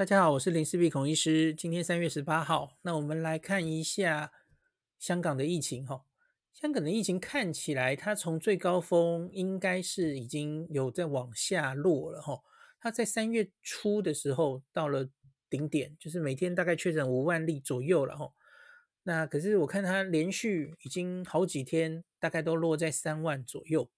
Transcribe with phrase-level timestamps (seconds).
[0.00, 1.54] 大家好，我是林氏璧孔医师。
[1.54, 4.32] 今天三月十八号，那我们来看一下
[4.98, 6.06] 香港的疫情哈。
[6.54, 12.40] 香港的疫情看起来，它从最高峰应该是已经有在往下落了哈。
[12.80, 15.06] 它在三月初的时候到了
[15.50, 18.32] 顶点，就是每天大概确诊五万例左右了哈。
[19.02, 23.90] 那可是我看它连续已经好几天，大概都落在三万左右。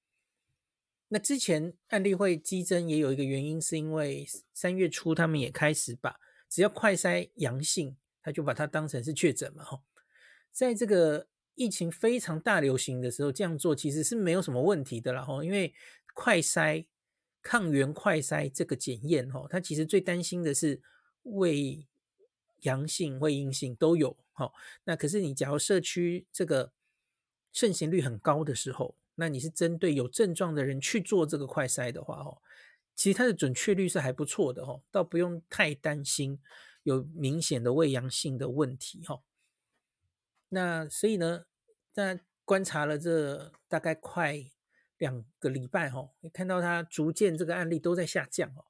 [1.15, 6.19] 那之前案例会激增，也有一个原因，是因为三月初他们也开始把
[6.49, 9.63] 只要快筛阳性，他就把它当成是确诊嘛。
[9.63, 9.83] 哈，
[10.51, 15.23] 在这个疫情非常大流行的时候，这样做其实是没有什么问题的啦。
[15.23, 15.75] 哈，因为
[16.15, 16.87] 快筛
[17.43, 20.81] 抗原快筛这个检验，哈，他其实最担心的是
[21.25, 21.87] 胃
[22.61, 24.17] 阳性、胃阴性都有。
[24.33, 24.51] 哈，
[24.85, 26.73] 那可是你假如社区这个
[27.53, 32.41] 盛行率很高的时候，那你是针对有症状的人去做这个快筛的话，哦，
[32.95, 36.41] 其实它的准确率是还不错的，哦，倒不用太担心
[36.83, 39.23] 有明显的胃阳性的问题，哈。
[40.49, 41.45] 那所以呢，
[41.93, 44.45] 在观察了这大概快
[44.99, 48.65] 两个礼拜，哈，你看到它逐渐这个案例都在下降，哦。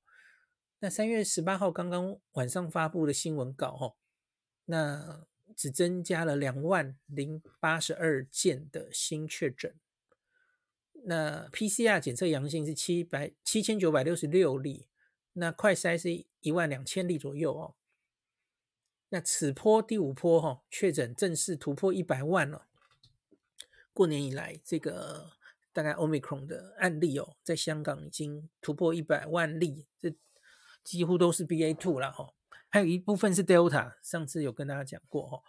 [0.80, 3.96] 那三月十八号刚刚晚上发布的新闻稿，哦，
[4.64, 9.74] 那只增加了两万零八十二件的新确诊。
[11.04, 14.86] 那 PCR 检测阳性是七百七千九百六十六例，
[15.32, 17.74] 那快筛是一万两千例左右哦。
[19.08, 22.66] 那此波第五波哈、哦、确诊正式突破一百万了。
[23.92, 25.32] 过年以来，这个
[25.72, 30.14] 大概 Omicron 的案例哦，在香港已经突破一百万例，这
[30.82, 32.34] 几乎都是 BA two 了哈、哦。
[32.70, 35.42] 还有一部分是 Delta，上次有跟大家讲过哈、哦。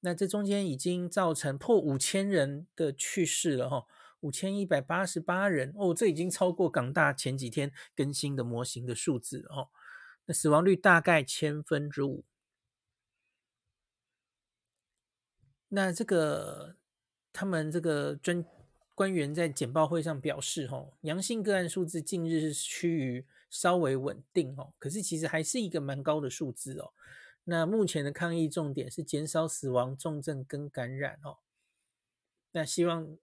[0.00, 3.86] 那这中间已经造成破五千人的去世了哈、哦。
[4.20, 9.70] 五千一百八十八人哦，这已经超过港大前几天更新的模型的数字哦。
[10.26, 12.24] 那死亡率大概千分之五。
[15.68, 16.76] 那这个
[17.32, 18.44] 他们这个专
[18.94, 26.92] 官员在简报会上表示，哦，阳性个案数字近日是趋于稍微稳定哦，可是其实还是一个蛮高的数字哦。
[27.44, 31.38] 那目前的抗疫重点是减少死亡、重症跟感染哦。
[32.52, 33.16] 那希望。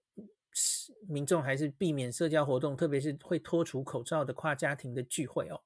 [1.06, 5.62] 民众还是避免社交活动，特别是会脱除口罩的跨家庭的聚会哦。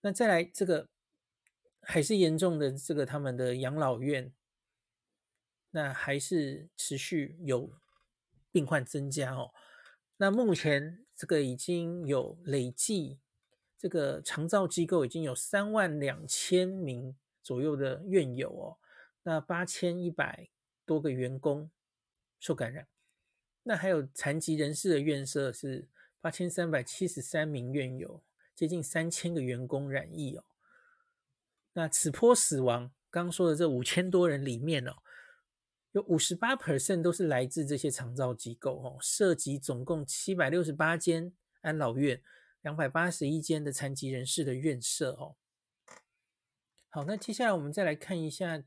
[0.00, 0.88] 那再来这个
[1.80, 4.32] 还是严重的这个他们的养老院，
[5.70, 7.72] 那还是持续有
[8.52, 9.52] 病患增加哦。
[10.18, 13.18] 那目前这个已经有累计
[13.76, 18.78] 这个长照机构已经有三万两千名左右的院友哦，
[19.24, 20.48] 那八千一百
[20.84, 21.70] 多个员工
[22.40, 22.86] 受感染。
[23.68, 25.88] 那还有残疾人士的院舍是
[26.20, 28.22] 八千三百七十三名院友，
[28.54, 30.44] 接近三千个员工染疫哦。
[31.72, 34.98] 那此波死亡，刚刚说的这五千多人里面哦，
[35.90, 42.22] 有五十八 percent 都是来自这些长照机构哦，涉及总共七百六十八间安老院，
[42.62, 45.34] 两百八十一间的残疾人士的院舍哦。
[46.88, 48.62] 好，那接下来我们再来看一下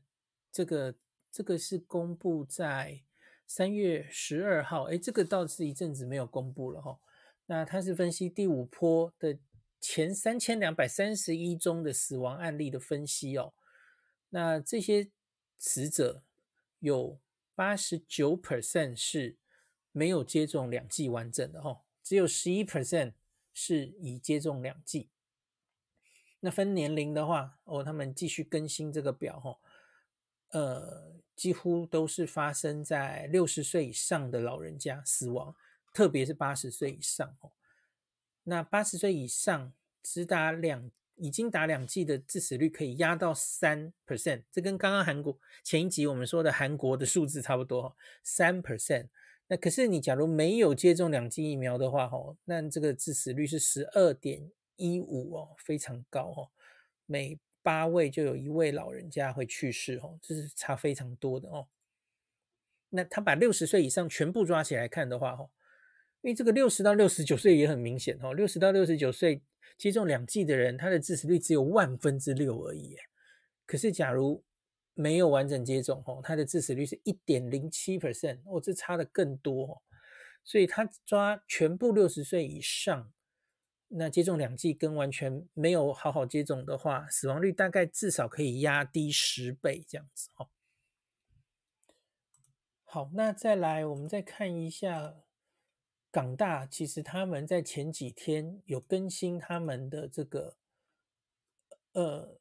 [0.52, 0.94] 这个，
[1.32, 3.04] 这个是公布在。
[3.52, 7.00] 三月十二号，哎，这个倒是一阵子没有公布了哈。
[7.46, 9.40] 那它是分析第五波的
[9.80, 13.52] 前三千两百三十一宗的死亡案例的分析哦。
[14.28, 15.10] 那这些
[15.58, 16.22] 死者
[16.78, 17.18] 有
[17.56, 19.36] 八十九 percent 是
[19.90, 23.14] 没有接种两剂完整的哈，只有十一 percent
[23.52, 25.10] 是已接种两剂。
[26.38, 29.58] 那分年龄的话，哦，他们继续更新这个表哈。
[30.50, 35.54] 呃，几乎都是发生在六十岁以上的老人家死亡，
[35.92, 37.52] 特别是八十岁以上哦。
[38.42, 39.72] 那八十岁以上
[40.02, 49.08] 只打两，已经打两剂的致死率可以压到三 percent，这跟刚刚韩国前一集我们说的韩国的数字差不多，三 percent。
[49.46, 56.50] 那可是你假如没有接种两剂疫苗的话，哦，那这个致死率是十二点一五哦，非常高哦，
[57.06, 57.38] 每。
[57.62, 61.68] 八位就有一位老人家会去世哦，这是差非常多的哦。
[62.90, 65.50] 那他把六十岁以上全部抓起来看的话，哦，
[66.22, 69.42] 因为这个六十到六十九岁也很明显哦，六十到六十九岁
[69.78, 72.96] 接种两剂的人，他的致死率只有万分之六而已。
[73.66, 74.42] 可是假如
[74.94, 79.82] 没有完整接种哦，他的致死率是一点零七 percent 哦，这差的更多。
[80.42, 83.12] 所以他抓全部六十岁以上。
[83.92, 90.48] 那接种两剂跟完全没有好好接种的话，死亡率大概至少可以压低十倍这样子哦。
[92.84, 95.16] 好，那再来我们再看一下
[96.10, 100.56] 港大，其实他们在前几天有更新他们的这个
[101.92, 102.38] 呃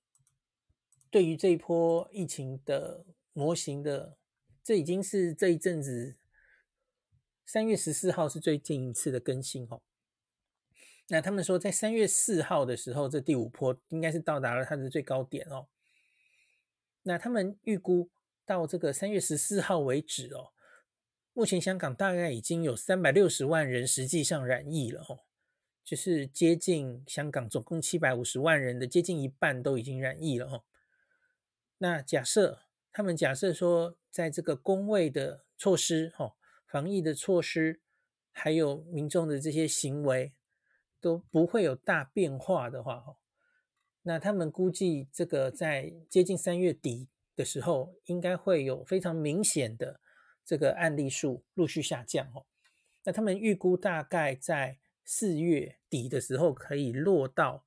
[1.09, 4.17] 对于这一波疫情的模型的，
[4.63, 6.17] 这已经是这一阵子
[7.45, 9.81] 三月十四号是最近一次的更新哦。
[11.11, 15.67] 那他们说，在三月四号的时候，这第五波应该是到达了它的最高点哦。
[17.03, 18.09] 那他们预估
[18.45, 20.51] 到这个三月十四号为止哦，
[21.33, 25.21] 目前香港大概已经有三百六十万人实际上染疫了哦。
[25.83, 30.63] 就是接近香港总共七百五十万人的接近一半都已经染疫了哦。
[31.79, 32.59] 那假设
[32.91, 36.35] 他们假设说，在这个公卫的措施、哈
[36.67, 37.81] 防疫的措施，
[38.31, 40.33] 还有民众的这些行为
[41.01, 43.17] 都不会有大变化的话，
[44.03, 49.99] 那他们估计这个在接近三月底的时候，应该会有非常明显的
[50.45, 52.45] 这个案例数陆续下降哦。
[53.03, 57.65] 那他们预估大概在四月底的时候可以落到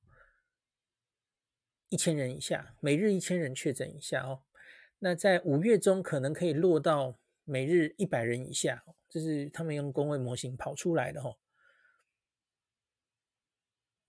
[1.89, 4.43] 一千人以下，每日一千人确诊以下哦。
[4.99, 11.37] 那在五月中可能可以落到每日一百人以下，这是他们用公卫模型跑出来的哦。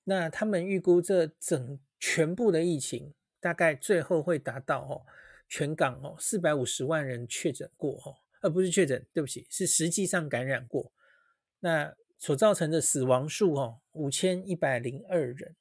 [0.04, 5.06] 那他们预估这整全部的疫情大概最后会达到哦，
[5.48, 10.92] 全港哦四百五十万人确诊过哦，而不是确诊，对不起，是实际上感染过。
[11.60, 15.56] 那所造成的死亡数哦，五千一百零二人，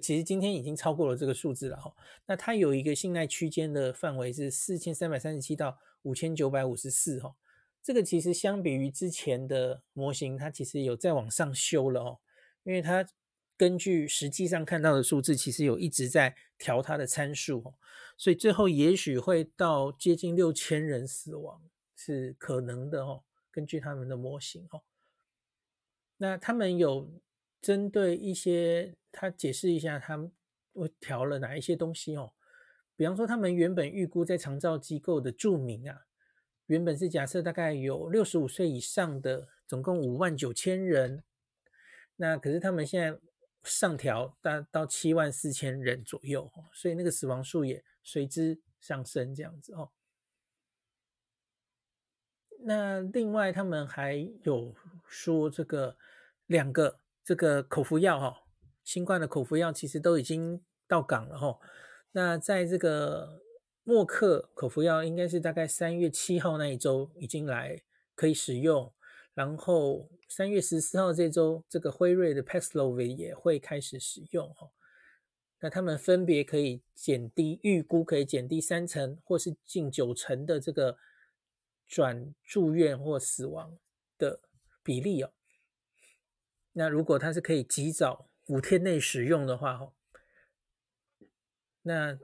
[0.00, 1.94] 其实今天已经超过了这个数字了哈。
[2.26, 7.34] 那它有一个信赖区间的范围是四千三百三十七到五千九百五十四哈。
[7.82, 12.18] 这个其实相比于之前的模型，它其实有再往上修了哦，
[12.64, 13.06] 因为它
[13.56, 17.74] 根据实际上看到的数字，其实有一直在调它的参数哦，
[18.16, 21.62] 所以最后也许会到接近六千人死亡
[21.94, 24.82] 是可能的哦，根据他们的模型哦。
[26.18, 27.10] 那他们有
[27.60, 30.30] 针对一些，他解释一下，他们
[30.74, 32.32] 会调了哪一些东西哦？
[32.96, 36.06] 比方说，他们原本预估在长照机构的住民啊，
[36.66, 41.22] 原本是假设大概有六十五岁以上的，总共五万九千人。
[42.16, 43.18] 那可是他们现在
[43.66, 49.90] 上调到到七万四千人左右，所以那个死亡数也随之上升，这样子哦。
[52.60, 54.74] 那另外，他们还有
[55.06, 55.96] 说，这个
[56.46, 58.44] 两个这个口服药哈，
[58.82, 61.58] 新冠的口服药其实都已经到港了哈。
[62.12, 63.42] 那在这个
[63.84, 67.82] 默克口服药，应该是大概三月七号那一周已经来
[68.14, 68.92] 可以使用，
[69.36, 74.72] 然后三月十四号这周，这个辉瑞的 Paxlovid 也会开始使用哈。
[75.60, 80.98] 那他们分别可以减低，预估可以减低三成或是近九成的这个。
[81.88, 83.78] 转住院或死亡
[84.18, 84.40] 的
[84.82, 85.32] 比例哦，
[86.72, 89.92] 那如果它是可以及早五天内使用的话哦，
[91.82, 92.18] 那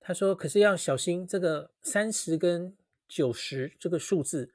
[0.00, 2.74] 他说可是要小心这个三十跟
[3.06, 4.54] 九十这个数字，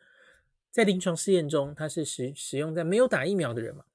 [0.72, 3.86] 在临床试验中它是使使用在没有打疫苗的人嘛，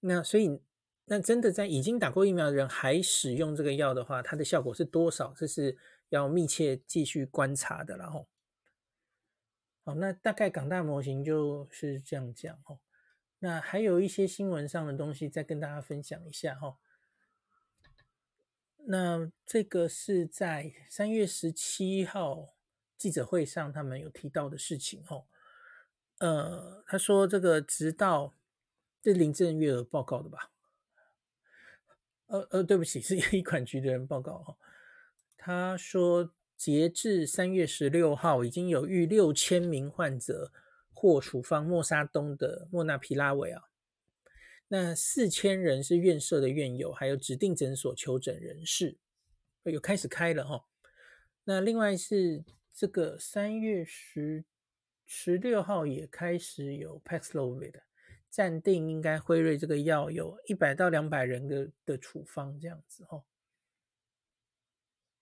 [0.00, 0.60] 那所以
[1.06, 5.34] 那真的在已经打过疫苗的人还使用这个药的话，它的效果是多少？
[5.36, 5.76] 这是
[6.08, 8.28] 要密切继续观察的，然后。
[9.84, 12.78] 好，那大概港大模型就是这样讲哦。
[13.40, 16.78] 那还有一些新闻上的东西，再跟大家分享一下哈。
[18.86, 22.54] 那这个是在三月十七号
[22.96, 25.26] 记者会上，他们有提到的事情哦。
[26.22, 28.32] 呃，他说这个直到
[29.02, 30.50] 这林郑月娥报告的吧？
[32.26, 34.56] 呃呃，对不起，是 医管局的人报告哈。
[35.36, 36.32] 他说。
[36.54, 40.52] 截至三月十六号，已经有逾六千名患者
[40.92, 43.64] 获处方莫沙东的莫纳皮拉韦啊。
[44.68, 48.96] 那四千人是院舍的院友，还有指定诊所求诊人士，
[49.64, 50.66] 有开始开了哈。
[51.42, 54.44] 那另外是这个三月十
[55.14, 57.82] 十六号也开始有 Paxlovid
[58.30, 63.22] 暂定，应该辉瑞这个药有一百到两百人的的处方这样子哦。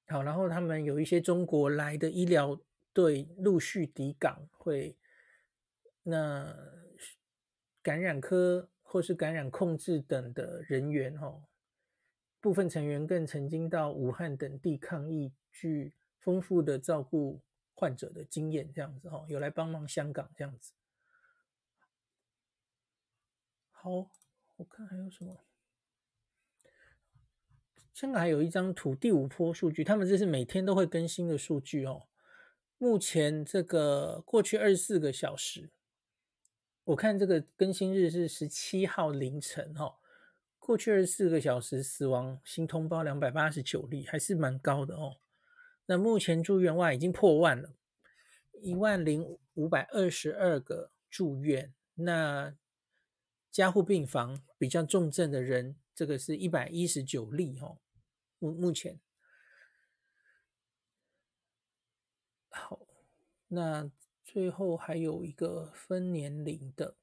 [0.07, 2.61] 好，然后他们有一些中国来的医疗
[2.93, 4.97] 队陆续抵港，会
[6.05, 6.57] 那
[7.83, 11.43] 感染科或是感染控制等的人员，哦，
[12.41, 17.43] 部分成员更曾经到武汉等地抗疫，具丰富的照顾
[17.81, 20.75] 患者的经验，这样子，哈，有来帮忙香港这样子。
[23.71, 24.11] 好，
[24.57, 25.41] 我看还有什么。
[27.95, 32.07] 香港还有一张图，第五波数据，他们这是每天都会更新的数据哦。
[32.77, 35.71] 目前这个过去二十四个小时，
[36.85, 39.95] 我看这个更新日是十七号凌晨哈、哦，
[40.59, 45.17] 过去二十四个小时死亡新通报两百八十九例，还是蛮高的哦。
[45.91, 47.75] 那目前住院外已经破万了，
[48.63, 51.75] 一万零五百二十二个住院。
[51.95, 52.55] 那
[53.51, 57.79] 加护病房比较重症的人，这个是一百一十九例哦。
[58.39, 59.01] 目目前
[62.51, 62.87] 好，
[63.49, 63.91] 那
[64.23, 66.95] 最后还有一个分年龄的。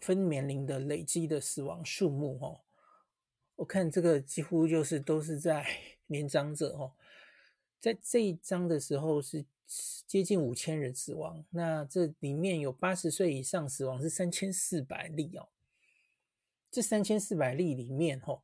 [0.00, 2.64] 分年龄的累积的死亡数目哦，
[3.56, 5.66] 我看这个几乎就是都是在
[6.08, 6.94] 年长者哦，
[7.84, 9.44] 在这一章的时候是
[10.06, 15.50] 接近五千人死亡，那这里面有八十岁以上死亡是三千四百例哦，
[16.70, 18.40] 这三千四百例里面哦，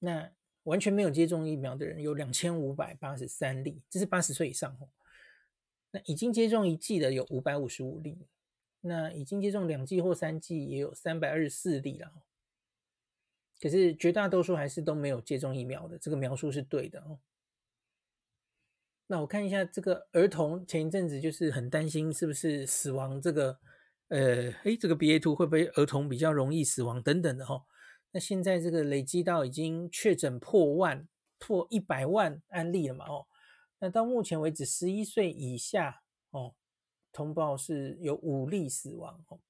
[0.00, 0.30] 那
[0.64, 4.90] 完全没有接种疫苗的人有两千五百八十三例，这是八十岁以上哦，
[5.92, 8.18] 那已经接种一剂的有五百五十五例。
[8.82, 12.12] 那已经接种两剂或三剂也有三百二十四例了，
[13.62, 17.18] 可是绝大多数还是都没有接种疫苗的，这个描述是对的哦。
[19.10, 23.58] 那我看一下这个儿童，前一阵子就是很担心是不是死亡这个，
[24.08, 27.64] 呃，诶，这个 BA two 会不会儿童比较容易死亡等等的哈。
[28.12, 33.26] 那现在这个累积到已经确诊破万，破一百万案例了嘛哦。
[33.80, 36.54] 那到目前为止，十一岁以下哦。
[37.10, 39.40] 通报是有五例死亡哦，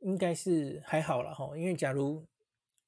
[0.00, 2.26] 应该是还好了哈，因为假如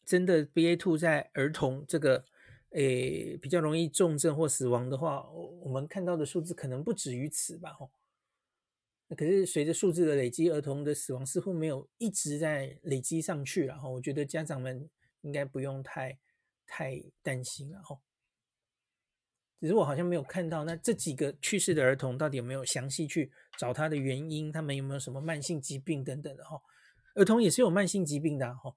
[0.04, 2.24] 真的 BA two 在儿童这个
[2.70, 7.88] 诶比较容易重症或死亡的话，我们看到的数字可能不止于此吧哈。
[9.08, 16.18] 那可是随着数字的累积，儿童的死亡似乎没有一直在累积上去，然后我觉得家长们应该不用太
[16.66, 18.00] 太担心了哈。
[19.60, 24.52] 只是我好像没有看到，那这几个去世的儿童到底有没有详细去找他的原因？
[24.52, 26.60] 他们有没有什么慢性疾病等等的哈？
[27.14, 28.76] 儿童也是有慢性疾病的哈。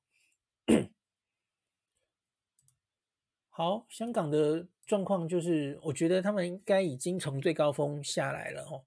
[3.59, 8.85] 好，香港的状况就是，我觉得他们应该已经从最高峰下来了哦。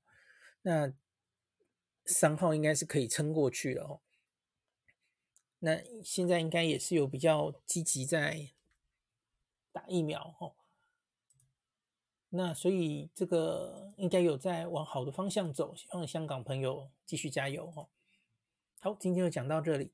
[0.62, 0.94] 那
[2.06, 4.00] 三号应该是可以撑过去了哦。
[5.58, 8.48] 那现在应该也是有比较积极在
[9.72, 10.54] 打疫苗哦。
[12.30, 17.90] 那所以这个应该有在往好的方向走，希望香港朋友继续加油哦。
[18.80, 19.92] 好，今天就讲到这里。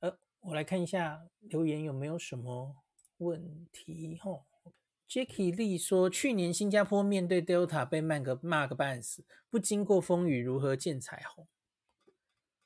[0.00, 2.84] 呃，我来看一下留言有没有什么
[3.18, 4.44] 问题哦。
[5.08, 11.46] Jacky Lee 说，去年新加坡面对 Delta 被骂个骂个半死，不经过风雨如何见彩虹？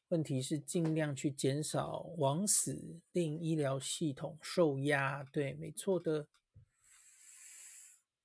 [0.09, 5.23] 问题是尽量去减少枉死，令医疗系统受压。
[5.31, 6.27] 对，没错的。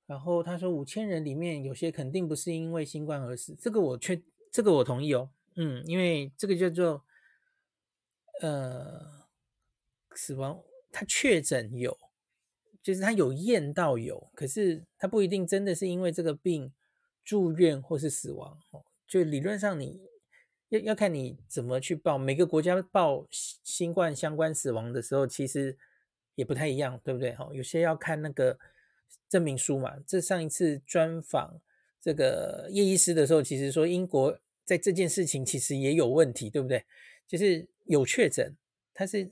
[0.08, 7.04] 然后他说，五千人里面有些肯定不是因为新冠而死，这个我确，这个我同意哦，嗯，因为这个叫做
[8.42, 9.28] 呃
[10.16, 11.98] 死亡，他确诊有，
[12.86, 16.72] 就是他有验到有，可是他不一定真的是因为这个病
[17.24, 18.60] 住院或是死亡，
[19.08, 20.00] 就理论上你
[20.70, 25.76] 要要看你怎么去报，每个国家报新冠相关死亡的时候，其实
[26.36, 27.34] 也不太一样，对不对？
[27.34, 28.60] 哈，有些要看那个。
[29.30, 31.60] 证明书嘛，这上一次专访
[32.02, 36.86] 这个叶医师的时候，其实说英国在这件事情其实也有问题，对不对？
[37.28, 38.56] 就是有确诊，
[38.94, 39.30] 他是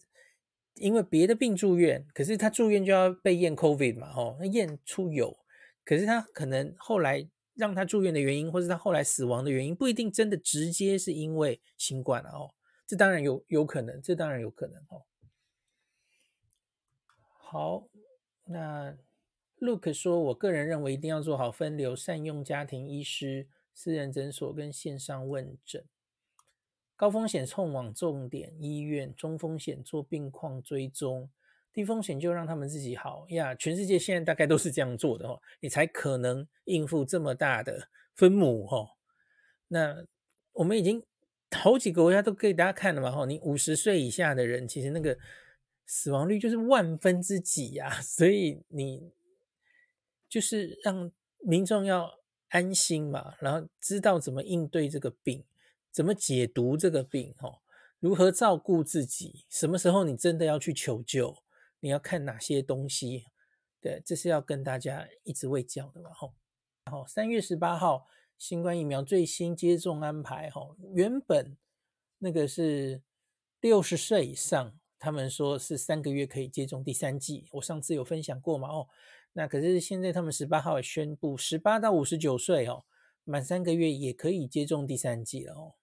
[0.75, 5.37] 因为别的病住院，可是他住院就要被验 COVID 嘛，哦，验出有，
[5.83, 12.53] 可是他可能后来让他住院的原因，或是他后来死亡的原因，不一定真的直接是因为新冠哦，
[12.87, 15.05] 这当然有有可能，这当然有可能哦。
[17.37, 17.87] 好，
[18.45, 18.97] 那。
[19.59, 25.85] Look 说：“我个人认为一定要做好分流，善用家庭医师、私人诊所跟线上问诊。
[26.95, 31.29] 高风险送往重点医院，中风险做病况追踪，
[31.73, 33.53] 低风险就让他们自己好呀。
[33.55, 38.89] 全世界现在大概都是这样做的哦，你才可能应付这么大的分母哦。
[39.67, 40.05] 那
[40.53, 41.03] 我们已经
[41.51, 45.17] 好几个国家都给大家看了嘛哈，你五十岁以下的人，其实那个
[45.85, 49.11] 死亡率就是万分之几呀， 所以你。”
[50.29, 51.11] 就是让
[51.45, 52.09] 民众要
[52.49, 55.45] 安心嘛，然后知道怎么应对这个病，
[55.93, 57.59] 怎么解读这个病，哦，
[57.99, 61.43] 如何照顾自己，什么时候你真的要去求救，
[61.81, 63.25] 你要看哪些东西，
[63.79, 66.33] 对，这是要跟大家一直卫教的嘛，吼。
[66.85, 68.07] 然后三月十八号
[68.39, 71.55] 新冠疫苗最新接种安排，吼，原本
[72.17, 73.03] 那个是
[73.61, 78.87] 六十岁以上，他们说是三个月可以接种第三剂，我上次有分享过嘛，哦。
[79.33, 82.83] 那可是现在他们十八号也宣布，十八到五十九岁哦，
[83.23, 85.75] 满三个月也可以接种第三剂了哦。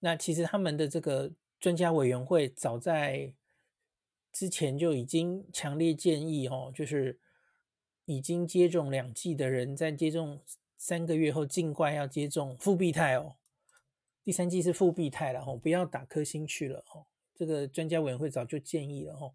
[0.00, 3.32] 那其实他们的这个专家委员会早在
[4.32, 7.18] 之前就已经强烈建议哦，就是
[8.04, 10.40] 已经接种两剂的人，在接种
[10.76, 13.36] 三个月后尽快要接种复必泰哦。
[14.22, 17.06] 第三剂是复必泰了哦，不要打科兴去了哦。
[17.34, 19.34] 这个专家委员会早就建议了哦。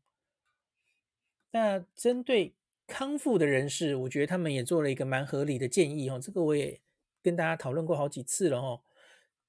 [1.52, 2.54] 那针对
[2.86, 6.20] 康复的人士，我觉得他们也做了一个蛮合理的建议哦。
[6.20, 6.80] 这个我也
[7.22, 8.82] 跟大家讨论过好几次了哦，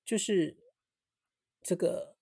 [0.04, 0.57] 就是
[1.62, 2.16] 这个。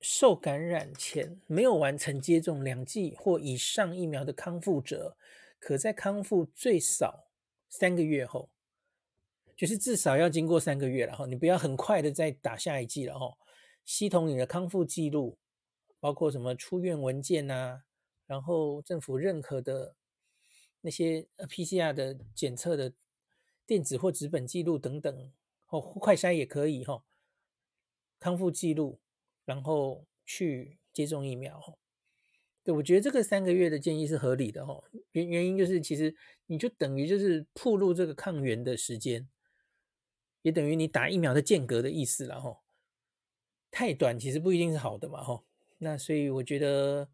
[0.00, 5.16] 受感染前没有完成接种两剂或以上疫苗的康复者，
[5.58, 7.32] 可在康复最少
[7.68, 8.48] 三个月后，
[9.56, 13.36] 就是至少要经过三个月了哈，你不要很快的再打下一剂了哈。
[13.84, 15.36] 系统你的康复记录，
[15.98, 17.82] 包括什么出院文件呐、啊，
[18.24, 19.96] 然后政府认可的
[20.82, 22.94] 那些 PCR 的检测的
[23.66, 25.32] 电子或纸本记录等等，
[25.68, 27.02] 哦，快筛也可以哈，
[28.18, 29.00] 康复记录。
[29.44, 31.78] 然后去接种疫苗，
[32.62, 34.78] 对，我觉得这个三个月的建议是合理的哈。
[35.12, 39.26] 原原因就是，其实你就等于就是暴露这个抗原的时间，
[40.42, 42.60] 也等于你打疫苗的间隔的意思了哈。
[43.70, 45.42] 太短其实不一定是好的嘛哈。
[45.78, 47.08] 那所以我觉得，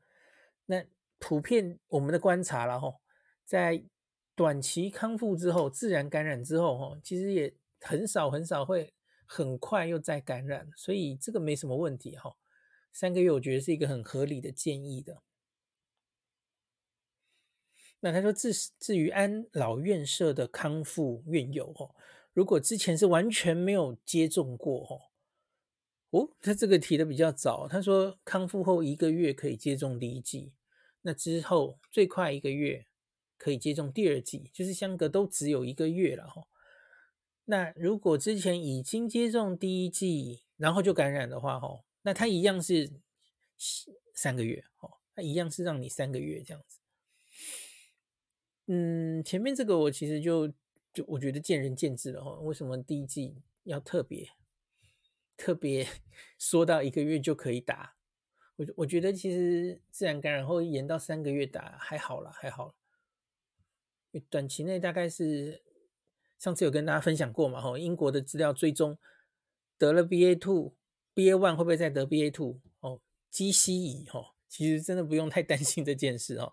[0.66, 0.84] 那
[1.20, 2.96] 普遍我们的观察了哈，
[3.44, 3.84] 在
[4.34, 7.54] 短期康复之后，自然感染之后哈，其实也
[7.84, 8.92] 很少很少会。
[9.26, 12.36] 很快又再感染，所以这个没什么问题哈。
[12.92, 15.22] 三个月我觉得是一个很合理的建议的。
[18.00, 21.96] 那他说，至至于安老院舍的康复院友哦，
[22.34, 24.86] 如果之前是完全没有接种过
[26.10, 27.66] 哦，哦，他这个提的比较早。
[27.66, 30.52] 他说康复后一个月可以接种第一剂，
[31.00, 32.84] 那之后最快一个月
[33.38, 36.46] 可以接种第二剂，就是相隔都只有一个月了哈。
[37.46, 42.90] 那如果之前已经接种第一剂，然后就感染的话，吼，那他一样是
[44.14, 46.78] 三个月，吼，他一样是让你三个月这样子。
[48.66, 50.48] 嗯，前面这个我其实就
[50.90, 54.30] 就我觉得见仁见智了，吼，为什么第一剂要特别
[55.36, 55.86] 特别
[56.38, 57.96] 说到一个月就可以打？
[58.56, 62.74] 我我觉得其实自然感染后延到三个月打还好啦，还好。
[64.30, 65.62] 短期内大概是。
[66.44, 67.58] 上次有跟大家分享过嘛？
[67.58, 68.98] 吼，英国的资料追踪
[69.78, 70.76] 得了 BA two、
[71.14, 72.60] BA one 会不会再得 BA two？
[72.80, 76.52] 哦，机稀矣吼，其实真的不用太担心这件事哦。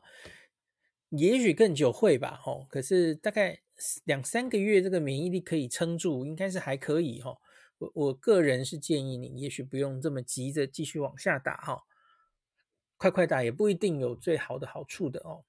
[1.09, 3.63] 也许更久会吧，吼，可是大概
[4.05, 7.41] 两三个月这个免疫力可以撑住，应该是还可以吼。
[7.79, 11.83] 我我个人是建议你，也许不用这么急着继续往下打哈，
[12.95, 15.43] 快快打也不一定有最好的好处的哦。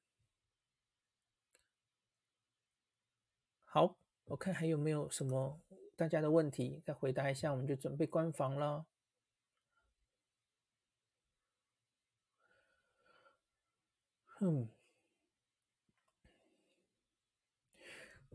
[3.65, 4.02] 好。
[4.27, 5.61] 我看还有没有什么
[5.97, 8.87] 大家的问题，再回答一下，我们就准备关房了。
[14.41, 14.69] 嗯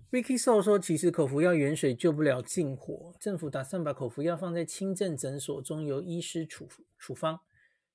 [0.10, 7.41] ，Vicky So 说，其实口服药远水救不了近火，政府打算把口服药放在轻症诊所中由医师处处方。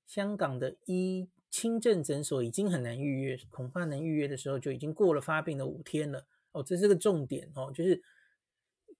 [0.05, 6.26] 香港的医轻症诊所已经很难预约，恐怕能预约的时候就已经过了发病的五天了。
[6.52, 8.02] 哦，这是个重点哦，就是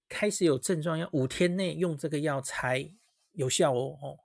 [0.09, 2.91] 开始有症状要五天内用这个药才
[3.33, 4.19] 有效哦哦，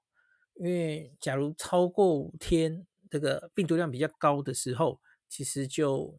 [0.56, 6.18] 因为假如超过五天，这个病毒量比较高的时候，其实就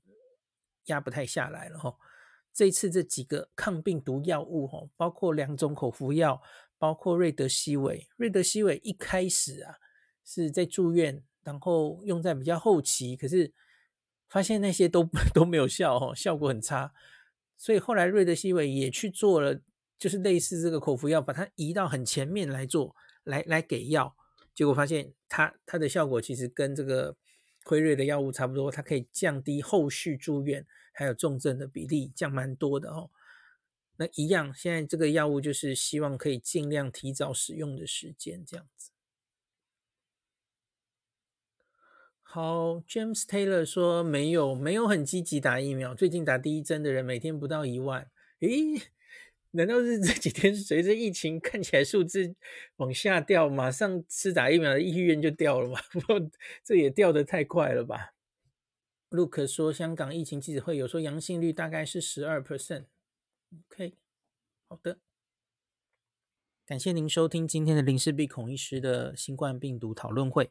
[0.87, 1.97] 压不太下来了哈。
[2.53, 6.43] 这次这几个抗病毒药物哈，包括两种口服药，
[6.77, 9.77] 包括瑞德西韦，瑞德西韦一开始啊
[10.25, 13.55] 是在住院，然后用在比较后期，可是。
[14.29, 16.93] 发现那些都 都没有效哦，效果很差，
[17.57, 19.61] 所以后来瑞德西韦也去做了，
[19.99, 24.15] 就是类似这个口服药，把它移到很前面来做，来来给药，
[24.55, 27.17] 结果发现它它的效果其实跟这个
[27.65, 33.11] 辉瑞的药物差不多，它可以降低后续住院还有重症的比例，降蛮多的哦。
[33.97, 38.91] 那一样，现在这个药物就是希望可以尽量提早使用的时间，这样子。
[42.31, 45.95] 好，James Taylor 说没有，没有很积极打疫苗。
[45.95, 48.11] 最近打第一针的人每天不到一万。
[48.41, 48.83] 诶，
[49.53, 52.37] 难道是这几天随着疫情看起来数字
[52.77, 55.81] 往下掉，马上吃打疫苗的意愿就掉了吗？
[55.91, 56.21] 不过
[56.63, 58.13] 这也掉得太快了吧
[59.09, 62.85] ？Luke 说香港疫情记者会有说阳性率大概是十二 percent。
[63.71, 63.95] OK，
[64.69, 64.99] 好的，
[66.67, 70.51] 感谢您收听今天的林氏璧孔医师的新冠病毒讨论会。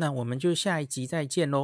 [0.00, 1.58] 那我们就下一集再见喽。